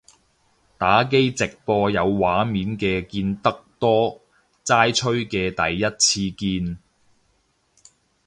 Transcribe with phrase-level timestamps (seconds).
[0.79, 4.19] 打機直播有畫面嘅見得多，
[4.65, 5.83] 齋吹嘅第一
[6.31, 6.79] 次見